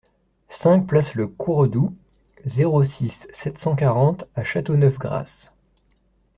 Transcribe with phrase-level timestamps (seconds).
[0.49, 1.95] cinq place Le Courredou,
[2.45, 5.55] zéro six, sept cent quarante à Châteauneuf-Grasse